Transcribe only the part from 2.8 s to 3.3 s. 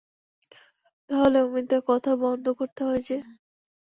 হয় যে।